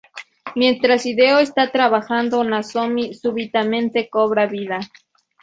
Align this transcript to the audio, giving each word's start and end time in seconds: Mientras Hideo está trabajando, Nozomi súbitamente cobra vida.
Mientras 0.55 1.05
Hideo 1.05 1.37
está 1.37 1.71
trabajando, 1.71 2.43
Nozomi 2.43 3.13
súbitamente 3.13 4.09
cobra 4.09 4.47
vida. 4.47 4.79